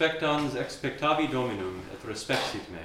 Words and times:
expectans 0.00 0.52
expectavi 0.52 1.30
Dominum 1.30 1.82
et 1.92 2.08
respexit 2.08 2.70
me, 2.70 2.78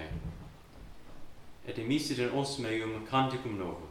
et 1.65 1.77
emisit 1.77 2.19
in 2.19 2.29
os 2.37 2.57
meum 2.59 3.07
canticum 3.09 3.57
novum. 3.57 3.87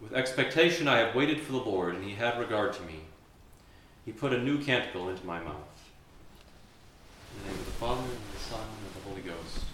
With 0.00 0.12
expectation 0.12 0.88
I 0.88 0.98
have 0.98 1.14
waited 1.14 1.40
for 1.40 1.52
the 1.52 1.58
Lord, 1.58 1.94
and 1.94 2.02
he 2.02 2.16
had 2.16 2.36
regard 2.40 2.72
to 2.72 2.82
me. 2.82 3.02
He 4.04 4.10
put 4.10 4.32
a 4.32 4.38
new 4.38 4.58
canticle 4.58 5.08
into 5.08 5.24
my 5.24 5.38
mouth. 5.38 5.54
In 7.36 7.42
the 7.44 7.50
name 7.50 7.60
of 7.60 7.66
the 7.66 7.72
Father, 7.72 8.02
and 8.02 8.34
the 8.34 8.40
Son, 8.40 8.60
and 8.60 9.02
the 9.02 9.08
Holy 9.08 9.22
Ghost. 9.22 9.64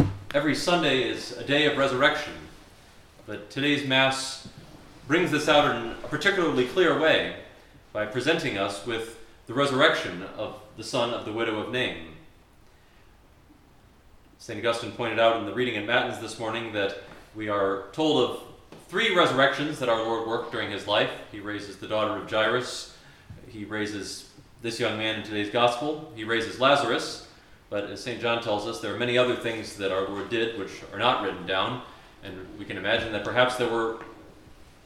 Amen. 0.00 0.12
Every 0.34 0.56
Sunday 0.56 1.08
is 1.08 1.36
a 1.36 1.44
day 1.44 1.66
of 1.66 1.78
resurrection, 1.78 2.34
but 3.28 3.48
today's 3.48 3.86
Mass 3.86 4.48
brings 5.06 5.30
this 5.30 5.48
out 5.48 5.70
in 5.70 5.92
a 5.92 6.08
particularly 6.08 6.66
clear 6.66 6.98
way 6.98 7.36
by 7.96 8.04
presenting 8.04 8.58
us 8.58 8.84
with 8.84 9.18
the 9.46 9.54
resurrection 9.54 10.22
of 10.36 10.60
the 10.76 10.84
son 10.84 11.14
of 11.14 11.24
the 11.24 11.32
widow 11.32 11.58
of 11.60 11.72
Nain. 11.72 12.08
St. 14.36 14.58
Augustine 14.58 14.92
pointed 14.92 15.18
out 15.18 15.38
in 15.38 15.46
the 15.46 15.54
reading 15.54 15.76
in 15.76 15.86
Matins 15.86 16.18
this 16.18 16.38
morning 16.38 16.74
that 16.74 16.98
we 17.34 17.48
are 17.48 17.84
told 17.92 18.22
of 18.22 18.42
three 18.88 19.16
resurrections 19.16 19.78
that 19.78 19.88
our 19.88 20.02
Lord 20.02 20.28
worked 20.28 20.52
during 20.52 20.70
his 20.70 20.86
life. 20.86 21.08
He 21.32 21.40
raises 21.40 21.78
the 21.78 21.88
daughter 21.88 22.20
of 22.20 22.30
Jairus, 22.30 22.94
he 23.48 23.64
raises 23.64 24.28
this 24.60 24.78
young 24.78 24.98
man 24.98 25.20
in 25.20 25.22
today's 25.22 25.48
gospel, 25.48 26.12
he 26.14 26.24
raises 26.24 26.60
Lazarus, 26.60 27.26
but 27.70 27.84
as 27.84 28.04
St. 28.04 28.20
John 28.20 28.42
tells 28.42 28.66
us, 28.66 28.80
there 28.80 28.94
are 28.94 28.98
many 28.98 29.16
other 29.16 29.36
things 29.36 29.74
that 29.76 29.90
our 29.90 30.06
Lord 30.06 30.28
did 30.28 30.58
which 30.58 30.82
are 30.92 30.98
not 30.98 31.22
written 31.22 31.46
down, 31.46 31.80
and 32.22 32.46
we 32.58 32.66
can 32.66 32.76
imagine 32.76 33.10
that 33.14 33.24
perhaps 33.24 33.56
there 33.56 33.70
were 33.70 34.00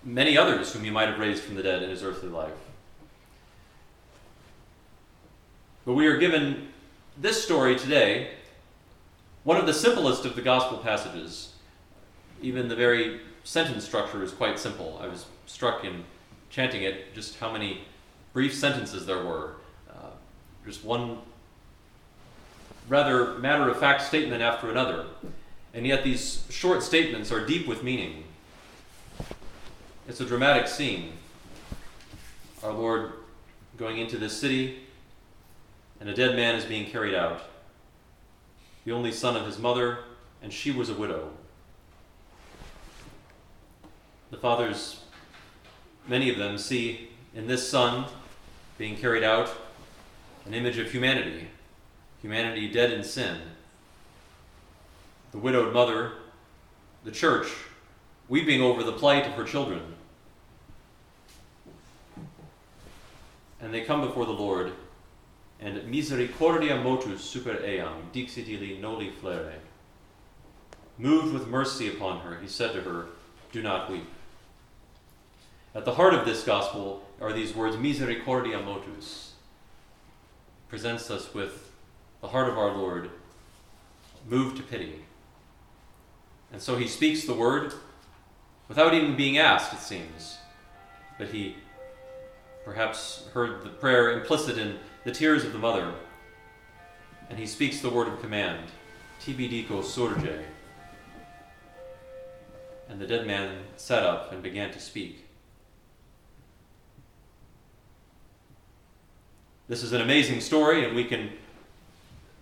many 0.05 0.39
others 0.39 0.73
whom 0.73 0.85
he 0.85 0.91
might 0.91 1.09
have 1.09 1.19
raised 1.19 1.43
from 1.43 1.57
the 1.57 1.63
dead 1.65 1.83
in 1.83 1.91
his 1.91 2.05
earthly 2.05 2.29
life. 2.29 2.55
But 5.87 5.95
we 5.95 6.07
are 6.07 6.19
given 6.19 6.69
this 7.17 7.43
story 7.43 7.75
today, 7.77 8.33
one 9.45 9.57
of 9.57 9.67
the 9.67 9.73
simplest 9.73 10.27
of 10.27 10.37
the 10.37 10.43
gospel 10.43 10.77
passages. 10.79 11.55
Even 12.43 12.69
the 12.69 12.77
very 12.77 13.21
sentence 13.45 13.85
structure 13.85 14.23
is 14.23 14.33
quite 14.33 14.59
simple. 14.59 15.01
I 15.03 15.09
was 15.09 15.25
struck 15.47 15.85
in 15.85 16.05
chanting 16.51 16.83
it 16.83 17.15
just 17.15 17.39
how 17.39 17.51
many 17.51 17.83
brief 18.35 18.55
sentences 18.55 19.07
there 19.07 19.25
were. 19.25 19.55
Uh, 19.91 20.11
just 20.67 20.85
one 20.85 21.19
rather 22.89 23.39
matter 23.39 23.69
of 23.69 23.79
fact 23.79 24.03
statement 24.03 24.43
after 24.43 24.71
another. 24.71 25.07
And 25.73 25.87
yet 25.87 26.05
these 26.05 26.45
short 26.51 26.83
statements 26.83 27.33
are 27.33 27.45
deep 27.47 27.67
with 27.67 27.83
meaning. 27.83 28.25
It's 30.09 30.21
a 30.21 30.27
dramatic 30.27 30.69
scene. 30.69 31.13
Our 32.63 32.73
Lord 32.73 33.13
going 33.79 33.99
into 33.99 34.19
this 34.19 34.39
city, 34.39 34.81
and 36.01 36.09
a 36.09 36.15
dead 36.15 36.35
man 36.35 36.55
is 36.55 36.65
being 36.65 36.91
carried 36.91 37.15
out. 37.15 37.43
The 38.85 38.93
only 38.93 39.13
son 39.13 39.37
of 39.37 39.45
his 39.45 39.59
mother, 39.59 39.99
and 40.43 40.53
she 40.53 40.73
was 40.73 40.89
a 40.89 40.95
widow. 40.95 41.31
The 44.31 44.39
fathers, 44.39 45.05
many 46.09 46.31
of 46.31 46.39
them, 46.39 46.57
see 46.57 47.11
in 47.35 47.47
this 47.47 47.69
son 47.69 48.07
being 48.79 48.97
carried 48.97 49.23
out 49.23 49.55
an 50.47 50.55
image 50.55 50.79
of 50.79 50.91
humanity, 50.91 51.49
humanity 52.23 52.71
dead 52.71 52.93
in 52.93 53.05
sin. 53.05 53.39
The 55.33 55.39
widowed 55.39 55.75
mother, 55.75 56.13
the 57.05 57.11
church, 57.11 57.49
weeping 58.29 58.63
over 58.63 58.83
the 58.83 58.93
plight 58.93 59.27
of 59.27 59.33
her 59.35 59.45
children. 59.45 59.83
And 63.61 63.75
they 63.75 63.83
come 63.83 64.01
before 64.01 64.25
the 64.25 64.33
Lord, 64.33 64.73
and 65.61 65.87
misericordia 65.87 66.77
motus 66.77 67.21
super 67.21 67.63
eam 67.65 68.11
dixit 68.13 68.49
illi 68.49 68.79
noli 68.81 69.11
flere. 69.11 69.55
Moved 70.99 71.33
with 71.33 71.49
mercy 71.49 71.89
upon 71.89 72.21
her, 72.21 72.39
he 72.41 72.49
said 72.49 72.73
to 72.73 72.83
her, 72.83 73.07
Do 73.53 73.63
not 73.63 73.91
weep. 73.91 74.09
At 75.75 75.85
the 75.85 75.95
heart 75.95 76.15
of 76.15 76.25
this 76.25 76.43
gospel 76.43 77.03
are 77.21 77.33
these 77.33 77.55
words, 77.55 77.77
misericordia 77.77 78.61
motus. 78.61 79.33
Presents 80.69 81.11
us 81.11 81.33
with 81.33 81.71
the 82.21 82.29
heart 82.29 82.49
of 82.49 82.59
our 82.59 82.73
Lord, 82.73 83.11
moved 84.29 84.57
to 84.59 84.63
pity. 84.63 85.05
And 86.53 86.61
so 86.61 86.77
he 86.77 86.87
speaks 86.87 87.25
the 87.25 87.35
word 87.35 87.73
without 88.69 88.95
even 88.95 89.17
being 89.17 89.39
asked, 89.39 89.73
it 89.73 89.81
seems. 89.81 90.39
But 91.19 91.29
he 91.29 91.57
perhaps 92.65 93.29
heard 93.33 93.63
the 93.63 93.69
prayer 93.69 94.13
implicit 94.13 94.59
in 94.59 94.79
the 95.05 95.11
tears 95.11 95.45
of 95.45 95.53
the 95.53 95.59
mother, 95.59 95.95
and 97.29 97.39
he 97.39 97.47
speaks 97.47 97.81
the 97.81 97.91
word 97.91 98.09
of 98.09 98.21
command, 98.21 98.67
tibi 99.21 99.49
dico 99.49 99.83
surge. 99.83 100.45
And 102.89 103.01
the 103.01 103.07
dead 103.07 103.27
man 103.27 103.63
sat 103.77 104.03
up 104.03 104.33
and 104.33 104.43
began 104.43 104.73
to 104.73 104.81
speak. 104.81 105.27
This 109.69 109.85
is 109.85 109.93
an 109.93 110.01
amazing 110.01 110.41
story, 110.41 110.85
and 110.85 110.97
we 110.97 111.05
can 111.05 111.31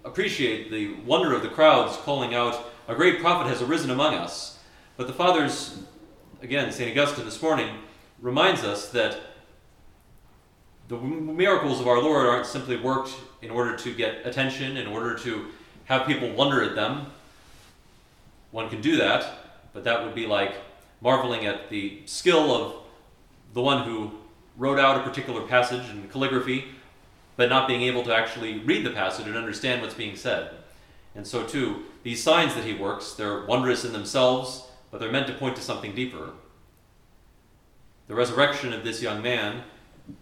appreciate 0.05 0.71
the 0.71 0.95
wonder 1.05 1.35
of 1.35 1.43
the 1.43 1.49
crowds 1.49 1.97
calling 1.99 2.35
out, 2.35 2.73
A 2.89 2.95
great 2.95 3.21
prophet 3.21 3.49
has 3.49 3.61
arisen 3.61 3.91
among 3.91 4.15
us. 4.15 4.59
But 4.97 5.07
the 5.07 5.13
fathers, 5.13 5.79
again, 6.43 6.73
St. 6.73 6.91
Augustine 6.91 7.27
this 7.27 7.43
morning, 7.43 7.77
reminds 8.21 8.65
us 8.65 8.89
that 8.89 9.21
the 10.89 10.97
miracles 10.97 11.81
of 11.81 11.87
our 11.87 12.01
Lord 12.01 12.27
aren't 12.27 12.47
simply 12.47 12.77
worked 12.77 13.15
in 13.43 13.51
order 13.51 13.77
to 13.77 13.95
get 13.95 14.27
attention, 14.27 14.79
in 14.79 14.87
order 14.87 15.15
to 15.19 15.47
have 15.85 16.07
people 16.07 16.31
wonder 16.33 16.63
at 16.63 16.75
them. 16.75 17.07
One 18.51 18.71
can 18.71 18.81
do 18.81 18.97
that, 18.97 19.39
but 19.75 19.85
that 19.85 20.03
would 20.03 20.15
be 20.15 20.27
like 20.27 20.55
marveling 21.03 21.47
at 21.47 21.69
the 21.69 22.01
skill 22.07 22.55
of 22.55 22.75
the 23.53 23.61
one 23.61 23.85
who 23.85 24.13
wrote 24.57 24.79
out 24.79 24.99
a 24.99 25.03
particular 25.03 25.43
passage 25.43 25.89
in 25.91 26.09
calligraphy, 26.09 26.65
but 27.37 27.51
not 27.51 27.69
being 27.69 27.83
able 27.83 28.03
to 28.05 28.15
actually 28.15 28.59
read 28.61 28.85
the 28.85 28.91
passage 28.91 29.27
and 29.27 29.37
understand 29.37 29.83
what's 29.83 29.95
being 29.95 30.17
said. 30.17 30.51
And 31.15 31.27
so, 31.27 31.45
too, 31.45 31.85
these 32.03 32.23
signs 32.23 32.55
that 32.55 32.65
he 32.65 32.73
works, 32.73 33.13
they're 33.13 33.45
wondrous 33.45 33.85
in 33.85 33.93
themselves, 33.93 34.65
but 34.91 35.01
they're 35.01 35.13
meant 35.13 35.27
to 35.27 35.35
point 35.35 35.57
to 35.57 35.63
something 35.63 35.95
deeper. 35.95 36.31
The 38.09 38.15
resurrection 38.15 38.73
of 38.73 38.85
this 38.85 39.03
young 39.03 39.23
man 39.23 39.65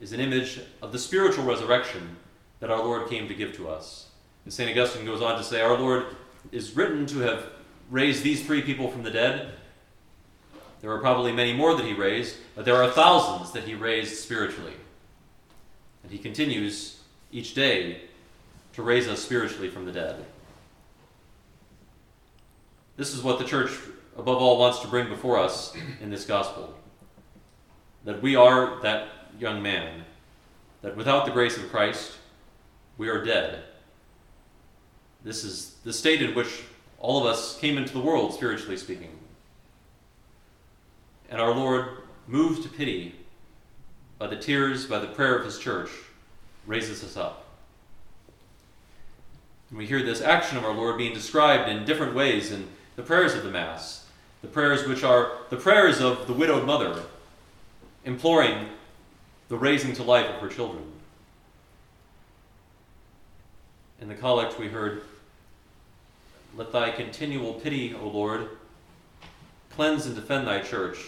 is 0.01 0.13
an 0.13 0.21
image 0.21 0.61
of 0.83 0.93
the 0.93 0.99
spiritual 0.99 1.45
resurrection 1.45 2.17
that 2.61 2.71
our 2.71 2.79
Lord 2.79 3.09
came 3.09 3.29
to 3.29 3.35
give 3.35 3.55
to 3.57 3.69
us. 3.69 4.09
And 4.45 4.53
St. 4.53 4.71
Augustine 4.71 5.05
goes 5.05 5.23
on 5.23 5.37
to 5.39 5.45
say, 5.45 5.61
Our 5.61 5.79
Lord 5.79 6.07
is 6.53 6.77
written 6.77 7.07
to 7.07 7.19
have 7.21 7.47
raised 7.91 8.23
these 8.23 8.45
three 8.45 8.63
people 8.63 8.91
from 8.91 9.03
the 9.03 9.11
dead. 9.11 9.53
There 10.81 10.91
are 10.91 10.99
probably 10.99 11.33
many 11.33 11.53
more 11.53 11.75
that 11.75 11.85
he 11.85 11.95
raised, 11.95 12.37
but 12.55 12.65
there 12.65 12.83
are 12.83 12.91
thousands 12.91 13.53
that 13.53 13.65
he 13.65 13.75
raised 13.75 14.17
spiritually. 14.17 14.75
And 16.03 16.13
he 16.13 16.19
continues 16.19 17.01
each 17.33 17.55
day 17.55 18.03
to 18.75 18.83
raise 18.83 19.09
us 19.09 19.23
spiritually 19.23 19.69
from 19.69 19.85
the 19.85 19.93
dead. 19.93 20.25
This 22.97 23.15
is 23.15 23.23
what 23.23 23.39
the 23.39 23.45
church, 23.45 23.73
above 24.17 24.39
all, 24.39 24.59
wants 24.59 24.81
to 24.81 24.89
bring 24.89 25.09
before 25.09 25.39
us 25.39 25.75
in 26.01 26.11
this 26.11 26.25
gospel 26.25 26.75
that 28.07 28.23
we 28.23 28.37
are 28.37 28.81
that 28.83 29.09
young 29.39 29.63
man 29.63 30.05
that 30.83 30.97
without 30.97 31.27
the 31.27 31.33
grace 31.33 31.57
of 31.57 31.71
Christ, 31.71 32.13
we 32.99 33.09
are 33.09 33.25
dead. 33.25 33.63
This 35.25 35.45
is 35.45 35.77
the 35.85 35.93
state 35.93 36.23
in 36.23 36.35
which 36.35 36.63
all 36.99 37.21
of 37.21 37.27
us 37.27 37.59
came 37.59 37.77
into 37.77 37.93
the 37.93 38.01
world, 38.01 38.33
spiritually 38.33 38.77
speaking. 38.77 39.11
And 41.29 41.41
our 41.41 41.53
Lord, 41.53 41.89
moved 42.27 42.63
to 42.63 42.69
pity 42.69 43.15
by 44.19 44.27
the 44.27 44.37
tears, 44.37 44.87
by 44.87 44.99
the 44.99 45.07
prayer 45.07 45.37
of 45.37 45.45
his 45.45 45.59
church, 45.59 45.91
raises 46.67 47.05
us 47.05 47.17
up. 47.17 47.45
And 49.71 49.79
we 49.79 49.87
hear 49.87 50.03
this 50.03 50.21
action 50.21 50.57
of 50.57 50.65
our 50.65 50.75
Lord 50.75 50.97
being 50.97 51.15
described 51.15 51.69
in 51.69 51.85
different 51.85 52.15
ways 52.15 52.53
in 52.53 52.69
the 52.97 53.03
prayers 53.03 53.35
of 53.35 53.43
the 53.43 53.51
Mass. 53.51 54.07
The 54.43 54.49
prayers 54.49 54.87
which 54.87 55.03
are 55.03 55.33
the 55.51 55.57
prayers 55.57 56.01
of 56.01 56.27
the 56.27 56.33
widowed 56.33 56.67
mother, 56.67 57.03
imploring 58.05 58.69
the 59.49 59.57
raising 59.57 59.93
to 59.95 60.03
life 60.03 60.27
of 60.27 60.41
her 60.41 60.49
children. 60.49 60.85
In 64.01 64.09
the 64.09 64.15
collect, 64.15 64.59
we 64.59 64.69
heard, 64.69 65.03
Let 66.57 66.73
thy 66.73 66.91
continual 66.91 67.55
pity, 67.55 67.95
O 67.95 68.09
Lord, 68.09 68.49
cleanse 69.71 70.07
and 70.07 70.15
defend 70.15 70.47
thy 70.47 70.61
church. 70.61 70.99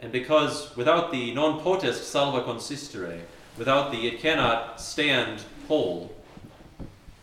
And 0.00 0.10
because 0.10 0.74
without 0.76 1.12
thee 1.12 1.32
non 1.32 1.60
potest 1.60 2.10
salva 2.10 2.42
consistere, 2.42 3.20
without 3.56 3.92
thee 3.92 4.08
it 4.08 4.20
cannot 4.20 4.80
stand 4.80 5.44
whole, 5.68 6.14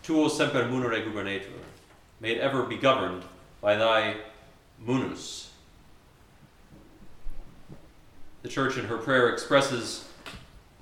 tuo 0.03 0.29
semper 0.29 0.63
munere 0.63 1.05
gubernator, 1.05 1.51
may 2.21 2.31
it 2.31 2.39
ever 2.39 2.63
be 2.63 2.77
governed 2.77 3.23
by 3.61 3.75
thy 3.75 4.15
munus, 4.79 5.48
the 8.41 8.49
church 8.49 8.77
in 8.77 8.85
her 8.85 8.97
prayer 8.97 9.29
expresses 9.29 10.07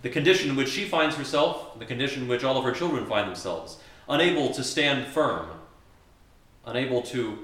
the 0.01 0.09
condition 0.09 0.51
in 0.51 0.55
which 0.55 0.69
she 0.69 0.85
finds 0.85 1.15
herself, 1.15 1.77
the 1.79 1.85
condition 1.85 2.23
in 2.23 2.27
which 2.27 2.43
all 2.43 2.57
of 2.57 2.63
her 2.63 2.71
children 2.71 3.05
find 3.05 3.27
themselves, 3.27 3.77
unable 4.07 4.53
to 4.53 4.63
stand 4.63 5.07
firm, 5.07 5.47
unable 6.65 7.01
to 7.01 7.39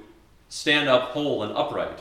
stand 0.50 0.88
up 0.88 1.10
whole 1.10 1.44
and 1.44 1.52
upright. 1.54 2.00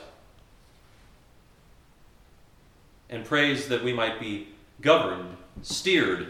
And 3.09 3.25
prays 3.25 3.69
that 3.69 3.83
we 3.83 3.93
might 3.93 4.21
be 4.21 4.49
governed, 4.81 5.37
steered 5.63 6.29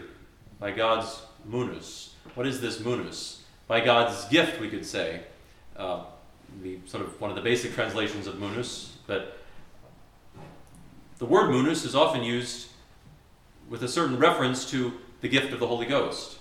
by 0.59 0.71
God's 0.71 1.21
munus. 1.45 2.15
What 2.35 2.47
is 2.47 2.61
this 2.61 2.79
munus? 2.79 3.43
By 3.67 3.81
God's 3.81 4.25
gift, 4.25 4.59
we 4.59 4.69
could 4.69 4.85
say. 4.85 5.21
Uh, 5.75 6.03
the 6.61 6.77
sort 6.85 7.03
of 7.03 7.19
one 7.19 7.29
of 7.29 7.35
the 7.35 7.41
basic 7.41 7.73
translations 7.73 8.27
of 8.27 8.39
munus, 8.39 8.97
but 9.07 9.39
the 11.23 11.29
word 11.29 11.51
munus 11.51 11.85
is 11.85 11.95
often 11.95 12.21
used 12.21 12.67
with 13.69 13.81
a 13.81 13.87
certain 13.87 14.19
reference 14.19 14.69
to 14.69 14.91
the 15.21 15.29
gift 15.29 15.53
of 15.53 15.61
the 15.61 15.65
Holy 15.65 15.85
Ghost. 15.85 16.37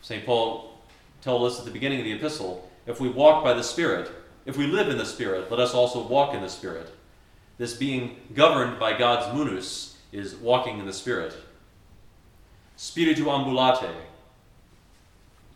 St. 0.00 0.24
Paul 0.24 0.78
told 1.22 1.44
us 1.44 1.58
at 1.58 1.64
the 1.64 1.72
beginning 1.72 1.98
of 1.98 2.04
the 2.04 2.12
epistle 2.12 2.70
if 2.86 3.00
we 3.00 3.08
walk 3.08 3.42
by 3.42 3.52
the 3.52 3.64
Spirit, 3.64 4.12
if 4.46 4.56
we 4.56 4.68
live 4.68 4.90
in 4.90 4.96
the 4.96 5.04
Spirit, 5.04 5.50
let 5.50 5.58
us 5.58 5.74
also 5.74 6.06
walk 6.06 6.34
in 6.34 6.40
the 6.40 6.48
Spirit. 6.48 6.94
This 7.58 7.74
being 7.74 8.14
governed 8.32 8.78
by 8.78 8.96
God's 8.96 9.34
munus 9.34 9.98
is 10.12 10.36
walking 10.36 10.78
in 10.78 10.86
the 10.86 10.92
Spirit. 10.92 11.34
Spiritu 12.76 13.24
ambulate. 13.24 13.90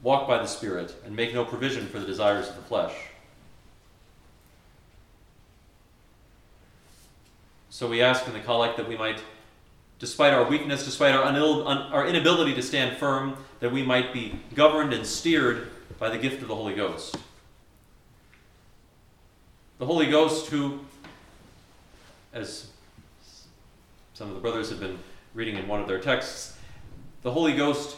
Walk 0.02 0.26
by 0.26 0.38
the 0.38 0.46
Spirit 0.46 0.92
and 1.06 1.14
make 1.14 1.32
no 1.32 1.44
provision 1.44 1.86
for 1.86 2.00
the 2.00 2.06
desires 2.06 2.48
of 2.48 2.56
the 2.56 2.62
flesh. 2.62 2.94
So 7.78 7.86
we 7.86 8.02
ask 8.02 8.26
in 8.26 8.32
the 8.32 8.40
collect 8.40 8.76
that 8.78 8.88
we 8.88 8.96
might, 8.96 9.22
despite 10.00 10.34
our 10.34 10.42
weakness, 10.42 10.84
despite 10.84 11.14
our, 11.14 11.32
unil- 11.32 11.64
un- 11.64 11.92
our 11.92 12.08
inability 12.08 12.52
to 12.54 12.60
stand 12.60 12.96
firm, 12.96 13.36
that 13.60 13.70
we 13.70 13.84
might 13.84 14.12
be 14.12 14.40
governed 14.56 14.92
and 14.92 15.06
steered 15.06 15.68
by 15.96 16.10
the 16.10 16.18
gift 16.18 16.42
of 16.42 16.48
the 16.48 16.56
Holy 16.56 16.74
Ghost. 16.74 17.16
The 19.78 19.86
Holy 19.86 20.06
Ghost, 20.06 20.48
who, 20.48 20.80
as 22.32 22.66
some 24.12 24.26
of 24.28 24.34
the 24.34 24.40
brothers 24.40 24.70
have 24.70 24.80
been 24.80 24.98
reading 25.32 25.54
in 25.54 25.68
one 25.68 25.80
of 25.80 25.86
their 25.86 26.00
texts, 26.00 26.58
the 27.22 27.30
Holy 27.30 27.54
Ghost 27.54 27.96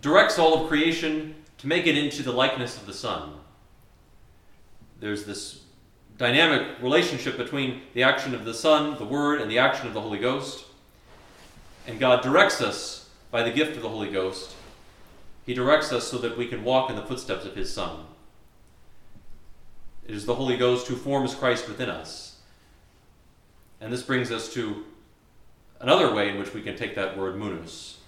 directs 0.00 0.40
all 0.40 0.60
of 0.60 0.68
creation 0.68 1.36
to 1.58 1.68
make 1.68 1.86
it 1.86 1.96
into 1.96 2.24
the 2.24 2.32
likeness 2.32 2.76
of 2.76 2.86
the 2.86 2.94
Son. 2.94 3.34
There's 4.98 5.24
this 5.24 5.61
dynamic 6.22 6.80
relationship 6.80 7.36
between 7.36 7.82
the 7.94 8.04
action 8.04 8.32
of 8.32 8.44
the 8.44 8.54
Son, 8.54 8.96
the 8.96 9.04
Word, 9.04 9.40
and 9.40 9.50
the 9.50 9.58
action 9.58 9.88
of 9.88 9.92
the 9.92 10.00
Holy 10.00 10.20
Ghost. 10.20 10.64
And 11.88 11.98
God 11.98 12.22
directs 12.22 12.60
us 12.60 13.10
by 13.32 13.42
the 13.42 13.50
gift 13.50 13.74
of 13.74 13.82
the 13.82 13.88
Holy 13.88 14.08
Ghost. 14.08 14.54
He 15.46 15.52
directs 15.52 15.92
us 15.92 16.06
so 16.06 16.18
that 16.18 16.38
we 16.38 16.46
can 16.46 16.62
walk 16.62 16.90
in 16.90 16.94
the 16.94 17.02
footsteps 17.02 17.44
of 17.44 17.56
His 17.56 17.74
Son. 17.74 18.04
It 20.06 20.14
is 20.14 20.24
the 20.24 20.36
Holy 20.36 20.56
Ghost 20.56 20.86
who 20.86 20.94
forms 20.94 21.34
Christ 21.34 21.66
within 21.66 21.90
us. 21.90 22.38
And 23.80 23.92
this 23.92 24.04
brings 24.04 24.30
us 24.30 24.54
to 24.54 24.84
another 25.80 26.14
way 26.14 26.28
in 26.28 26.38
which 26.38 26.54
we 26.54 26.62
can 26.62 26.76
take 26.76 26.94
that 26.94 27.18
word 27.18 27.36
munus. 27.36 27.98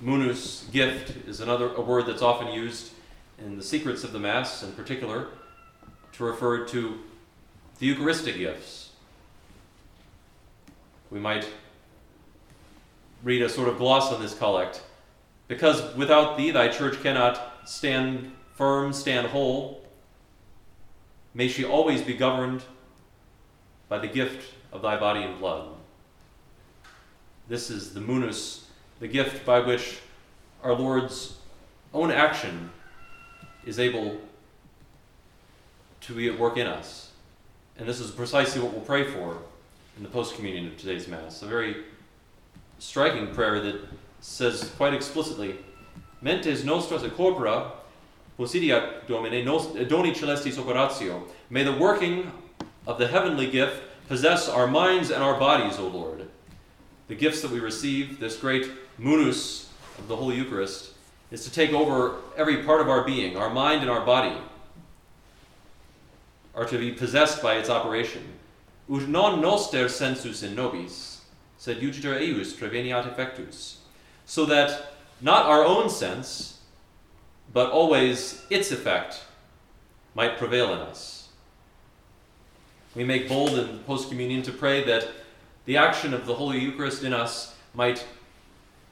Munus, 0.00 0.66
gift, 0.72 1.28
is 1.28 1.42
another 1.42 1.74
a 1.74 1.82
word 1.82 2.06
that's 2.06 2.22
often 2.22 2.50
used 2.50 2.92
in 3.38 3.58
the 3.58 3.62
secrets 3.62 4.04
of 4.04 4.14
the 4.14 4.18
Mass 4.18 4.62
in 4.62 4.72
particular 4.72 5.28
to 6.12 6.24
refer 6.24 6.64
to 6.66 6.98
the 7.78 7.86
Eucharistic 7.86 8.36
gifts. 8.36 8.90
We 11.10 11.18
might 11.18 11.46
read 13.22 13.42
a 13.42 13.48
sort 13.48 13.68
of 13.68 13.78
gloss 13.78 14.12
on 14.12 14.20
this 14.20 14.36
collect. 14.36 14.82
Because 15.48 15.94
without 15.96 16.36
thee, 16.36 16.50
thy 16.50 16.68
church 16.68 17.02
cannot 17.02 17.68
stand 17.68 18.32
firm, 18.54 18.92
stand 18.92 19.28
whole. 19.28 19.84
May 21.34 21.48
she 21.48 21.64
always 21.64 22.02
be 22.02 22.14
governed 22.14 22.62
by 23.88 23.98
the 23.98 24.06
gift 24.06 24.54
of 24.72 24.82
thy 24.82 24.98
body 24.98 25.22
and 25.22 25.38
blood. 25.38 25.68
This 27.48 27.70
is 27.70 27.92
the 27.92 28.00
munus, 28.00 28.66
the 29.00 29.08
gift 29.08 29.44
by 29.44 29.60
which 29.60 29.98
our 30.62 30.72
Lord's 30.72 31.36
own 31.92 32.10
action 32.10 32.70
is 33.66 33.78
able 33.78 34.18
to 36.02 36.12
be 36.12 36.28
at 36.28 36.38
work 36.38 36.56
in 36.56 36.66
us. 36.66 37.10
And 37.78 37.88
this 37.88 38.00
is 38.00 38.10
precisely 38.10 38.60
what 38.60 38.72
we'll 38.72 38.82
pray 38.82 39.04
for 39.04 39.38
in 39.96 40.02
the 40.02 40.08
post 40.08 40.34
communion 40.34 40.66
of 40.66 40.76
today's 40.76 41.08
Mass. 41.08 41.42
A 41.42 41.46
very 41.46 41.76
striking 42.78 43.32
prayer 43.34 43.60
that 43.60 43.80
says 44.20 44.72
quite 44.76 44.94
explicitly 44.94 45.56
Mentes 46.20 46.64
nostras 46.64 47.04
et 47.04 47.14
corpora 47.16 47.72
posidiat 48.38 49.06
Domine 49.06 49.44
doni 49.44 50.12
celestis 50.12 50.58
operatio. 50.58 51.24
May 51.50 51.64
the 51.64 51.72
working 51.72 52.30
of 52.86 52.98
the 52.98 53.06
heavenly 53.06 53.50
gift 53.50 53.82
possess 54.08 54.48
our 54.48 54.66
minds 54.66 55.10
and 55.10 55.22
our 55.22 55.38
bodies, 55.38 55.78
O 55.78 55.86
Lord. 55.86 56.28
The 57.08 57.14
gifts 57.14 57.42
that 57.42 57.50
we 57.50 57.60
receive, 57.60 58.18
this 58.18 58.36
great 58.36 58.70
munus 58.98 59.70
of 59.98 60.08
the 60.08 60.16
Holy 60.16 60.36
Eucharist, 60.36 60.92
is 61.30 61.44
to 61.44 61.50
take 61.50 61.72
over 61.72 62.16
every 62.36 62.62
part 62.62 62.80
of 62.80 62.88
our 62.88 63.04
being, 63.04 63.36
our 63.36 63.50
mind 63.50 63.82
and 63.82 63.90
our 63.90 64.04
body 64.04 64.36
are 66.54 66.64
to 66.64 66.78
be 66.78 66.92
possessed 66.92 67.42
by 67.42 67.54
its 67.54 67.70
operation. 67.70 68.22
Ut 68.92 69.08
non 69.08 69.40
noster 69.40 69.88
sensus 69.88 70.42
in 70.42 70.54
nobis, 70.54 71.22
sed 71.56 71.80
iugitur 71.80 72.20
eius 72.20 72.52
preveniat 72.52 73.14
effectus. 73.14 73.76
So 74.26 74.44
that 74.46 74.92
not 75.20 75.46
our 75.46 75.64
own 75.64 75.88
sense, 75.88 76.58
but 77.52 77.70
always 77.70 78.44
its 78.50 78.70
effect 78.70 79.24
might 80.14 80.38
prevail 80.38 80.72
in 80.72 80.80
us. 80.80 81.28
We 82.94 83.04
make 83.04 83.28
bold 83.28 83.58
in 83.58 83.78
post 83.80 84.08
communion 84.08 84.42
to 84.42 84.52
pray 84.52 84.84
that 84.84 85.08
the 85.64 85.76
action 85.76 86.12
of 86.12 86.26
the 86.26 86.34
Holy 86.34 86.58
Eucharist 86.58 87.04
in 87.04 87.12
us 87.12 87.54
might 87.72 88.06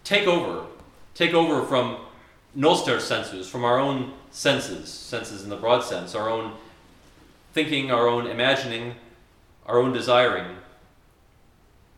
take 0.04 0.26
over, 0.26 0.66
take 1.14 1.34
over 1.34 1.66
from 1.66 1.98
noster 2.54 3.00
sensus, 3.00 3.48
from 3.48 3.64
our 3.64 3.78
own 3.78 4.12
senses, 4.30 4.88
senses 4.88 5.42
in 5.42 5.50
the 5.50 5.56
broad 5.56 5.82
sense, 5.82 6.14
our 6.14 6.30
own 6.30 6.52
thinking, 7.52 7.90
our 7.90 8.08
own 8.08 8.26
imagining, 8.26 8.94
our 9.66 9.78
own 9.78 9.92
desiring, 9.92 10.56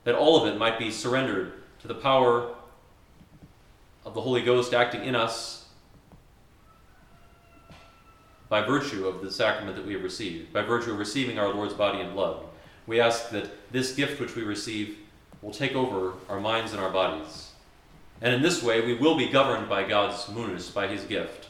that 0.05 0.15
all 0.15 0.43
of 0.43 0.53
it 0.53 0.59
might 0.59 0.79
be 0.79 0.91
surrendered 0.91 1.53
to 1.81 1.89
the 1.89 1.95
power 1.95 2.55
of 4.05 4.15
the 4.15 4.21
Holy 4.21 4.43
Ghost 4.43 4.75
acting 4.75 5.05
in 5.05 5.15
us 5.15 5.67
by 8.49 8.61
virtue 8.61 9.07
of 9.07 9.23
the 9.23 9.31
sacrament 9.31 9.77
that 9.77 9.87
we 9.87 9.95
have 9.95 10.03
received, 10.03 10.53
by 10.53 10.63
virtue 10.63 10.93
of 10.93 10.99
receiving 10.99 11.39
our 11.39 11.53
Lord's 11.53 11.73
body 11.73 12.01
and 12.01 12.13
blood. 12.13 12.45
We 12.87 13.01
ask 13.01 13.31
that 13.31 13.51
this 13.73 13.95
gift 13.95 14.21
which 14.21 14.37
we 14.37 14.43
receive 14.43 14.99
will 15.41 15.53
take 15.53 15.75
over 15.75 16.13
our 16.29 16.41
minds 16.41 16.73
and 16.73 16.81
our 16.81 16.91
bodies. 16.91 17.53
And 18.21 18.35
in 18.35 18.43
this 18.43 18.63
way, 18.63 18.81
we 18.81 18.95
will 18.95 19.17
be 19.17 19.29
governed 19.29 19.69
by 19.69 19.85
God's 19.85 20.29
munus, 20.29 20.71
by 20.71 20.87
His 20.87 21.05
gift, 21.05 21.49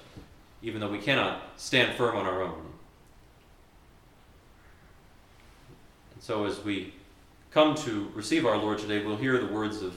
even 0.62 0.80
though 0.80 0.90
we 0.90 0.98
cannot 0.98 1.42
stand 1.56 1.96
firm 1.96 2.16
on 2.16 2.24
our 2.24 2.42
own. 2.42 2.71
So 6.22 6.44
as 6.44 6.62
we 6.62 6.94
come 7.50 7.74
to 7.78 8.08
receive 8.14 8.46
our 8.46 8.56
Lord 8.56 8.78
today, 8.78 9.04
we'll 9.04 9.16
hear 9.16 9.38
the 9.38 9.52
words 9.52 9.82
of 9.82 9.92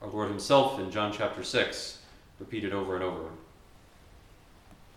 our 0.00 0.08
Lord 0.08 0.30
Himself 0.30 0.80
in 0.80 0.90
John 0.90 1.12
chapter 1.12 1.44
6, 1.44 1.98
repeated 2.40 2.72
over 2.72 2.94
and 2.94 3.04
over, 3.04 3.24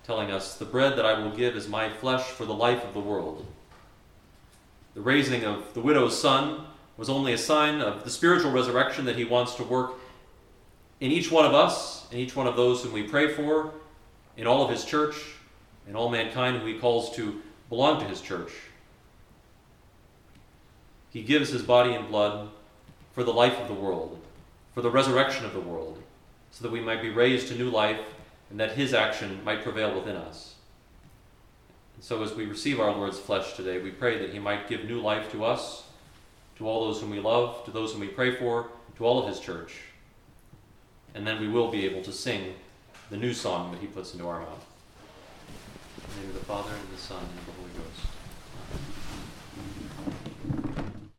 telling 0.05 0.31
us, 0.31 0.55
The 0.55 0.63
bread 0.63 0.97
that 0.97 1.05
I 1.05 1.19
will 1.19 1.31
give 1.31 1.57
is 1.57 1.67
my 1.67 1.89
flesh 1.89 2.23
for 2.23 2.45
the 2.45 2.53
life 2.53 2.85
of 2.85 2.93
the 2.93 3.01
world. 3.01 3.45
The 4.93 5.01
raising 5.01 5.43
of 5.43 5.73
the 5.73 5.81
widow's 5.81 6.17
son 6.17 6.67
was 6.95 7.09
only 7.09 7.33
a 7.33 7.37
sign 7.37 7.81
of 7.81 8.05
the 8.05 8.11
spiritual 8.11 8.51
resurrection 8.51 9.03
that 9.03 9.17
He 9.17 9.25
wants 9.25 9.55
to 9.55 9.63
work 9.65 9.95
in 11.01 11.11
each 11.11 11.29
one 11.29 11.43
of 11.43 11.53
us, 11.53 12.09
in 12.13 12.17
each 12.17 12.33
one 12.33 12.47
of 12.47 12.55
those 12.55 12.81
whom 12.81 12.93
we 12.93 13.03
pray 13.03 13.27
for, 13.27 13.73
in 14.37 14.47
all 14.47 14.63
of 14.63 14.69
His 14.69 14.85
church, 14.85 15.17
in 15.85 15.97
all 15.97 16.07
mankind 16.07 16.61
who 16.61 16.65
He 16.65 16.79
calls 16.79 17.13
to 17.17 17.41
belong 17.67 17.99
to 17.99 18.05
His 18.05 18.21
church. 18.21 18.53
He 21.11 21.23
gives 21.23 21.49
his 21.49 21.61
body 21.61 21.93
and 21.93 22.07
blood 22.07 22.49
for 23.13 23.23
the 23.23 23.33
life 23.33 23.59
of 23.59 23.67
the 23.67 23.73
world, 23.73 24.19
for 24.73 24.81
the 24.81 24.89
resurrection 24.89 25.45
of 25.45 25.53
the 25.53 25.59
world, 25.59 26.01
so 26.51 26.63
that 26.63 26.71
we 26.71 26.79
might 26.79 27.01
be 27.01 27.09
raised 27.09 27.49
to 27.49 27.55
new 27.55 27.69
life 27.69 27.99
and 28.49 28.59
that 28.59 28.73
his 28.73 28.93
action 28.93 29.43
might 29.43 29.63
prevail 29.63 29.93
within 29.93 30.15
us. 30.15 30.55
And 31.95 32.03
so, 32.03 32.21
as 32.23 32.33
we 32.33 32.45
receive 32.45 32.79
our 32.79 32.91
Lord's 32.91 33.19
flesh 33.19 33.53
today, 33.53 33.81
we 33.81 33.91
pray 33.91 34.17
that 34.19 34.31
he 34.31 34.39
might 34.39 34.67
give 34.67 34.85
new 34.85 35.01
life 35.01 35.31
to 35.31 35.45
us, 35.45 35.83
to 36.57 36.67
all 36.67 36.85
those 36.85 37.01
whom 37.01 37.09
we 37.09 37.19
love, 37.19 37.63
to 37.65 37.71
those 37.71 37.91
whom 37.91 38.01
we 38.01 38.07
pray 38.07 38.35
for, 38.35 38.67
to 38.97 39.05
all 39.05 39.21
of 39.21 39.27
his 39.27 39.39
church. 39.39 39.81
And 41.15 41.25
then 41.25 41.39
we 41.41 41.47
will 41.47 41.71
be 41.71 41.85
able 41.85 42.01
to 42.03 42.11
sing 42.11 42.55
the 43.09 43.17
new 43.17 43.33
song 43.33 43.71
that 43.71 43.81
he 43.81 43.87
puts 43.87 44.13
into 44.13 44.27
our 44.27 44.39
mouth. 44.39 44.65
In 45.97 46.15
the 46.15 46.21
name 46.21 46.29
of 46.29 46.39
the 46.39 46.45
Father, 46.45 46.71
and 46.73 46.97
the 46.97 47.01
Son, 47.01 47.19
and 47.19 47.47
the 47.47 47.51
Holy 47.51 47.71